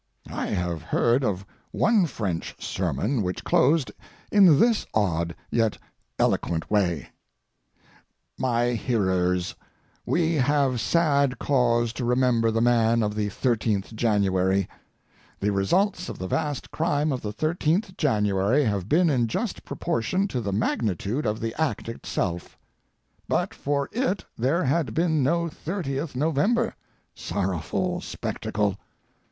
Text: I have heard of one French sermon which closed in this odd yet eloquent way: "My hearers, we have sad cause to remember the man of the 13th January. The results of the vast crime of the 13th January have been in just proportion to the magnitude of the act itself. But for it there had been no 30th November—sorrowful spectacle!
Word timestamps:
I 0.31 0.47
have 0.47 0.81
heard 0.81 1.23
of 1.23 1.45
one 1.69 2.07
French 2.07 2.55
sermon 2.57 3.21
which 3.21 3.43
closed 3.43 3.91
in 4.31 4.59
this 4.59 4.83
odd 4.95 5.35
yet 5.51 5.77
eloquent 6.17 6.71
way: 6.71 7.09
"My 8.35 8.69
hearers, 8.71 9.53
we 10.03 10.33
have 10.37 10.81
sad 10.81 11.37
cause 11.37 11.93
to 11.93 12.03
remember 12.03 12.49
the 12.49 12.61
man 12.63 13.03
of 13.03 13.13
the 13.13 13.27
13th 13.29 13.93
January. 13.93 14.67
The 15.39 15.51
results 15.51 16.09
of 16.09 16.17
the 16.17 16.25
vast 16.27 16.71
crime 16.71 17.11
of 17.11 17.21
the 17.21 17.31
13th 17.31 17.95
January 17.95 18.63
have 18.65 18.89
been 18.89 19.07
in 19.07 19.27
just 19.27 19.63
proportion 19.63 20.27
to 20.29 20.41
the 20.41 20.51
magnitude 20.51 21.27
of 21.27 21.39
the 21.39 21.53
act 21.61 21.87
itself. 21.87 22.57
But 23.27 23.53
for 23.53 23.87
it 23.91 24.25
there 24.35 24.63
had 24.63 24.95
been 24.95 25.21
no 25.21 25.43
30th 25.45 26.15
November—sorrowful 26.15 28.01
spectacle! 28.01 28.77